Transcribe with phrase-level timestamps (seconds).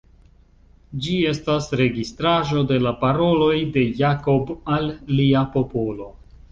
[1.07, 6.15] Ĝi estas registraĵo de la paroloj de Jakob al lia popolo.